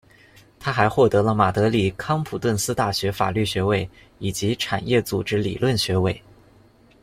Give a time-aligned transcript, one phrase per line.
[0.59, 6.19] 他还获得了马德里康普顿斯大学法律学位，以及的产业组织理论学位。